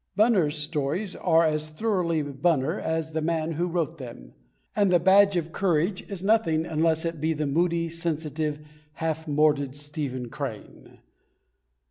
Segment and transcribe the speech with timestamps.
[0.15, 4.33] Bunner's stories are as thoroughly Bunner as the man who wrote them,
[4.75, 8.61] and The Badge of Courage is nothing unless it be the moody, sensitive,
[8.93, 10.97] half morbid Stephen Crane.